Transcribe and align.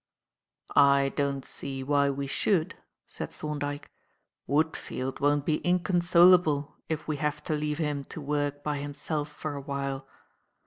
"I 0.75 1.09
don't 1.09 1.45
see 1.45 1.83
why 1.83 2.09
we 2.09 2.25
should," 2.25 2.73
said 3.05 3.29
Thorndyke. 3.31 3.91
"Woodfield 4.49 5.19
won't 5.19 5.45
be 5.45 5.57
inconsolable 5.57 6.75
if 6.89 7.07
we 7.07 7.17
have 7.17 7.43
to 7.43 7.53
leave 7.53 7.77
him 7.77 8.05
to 8.05 8.19
work 8.19 8.63
by 8.63 8.79
himself 8.79 9.31
for 9.31 9.53
a 9.53 9.61
while." 9.61 10.07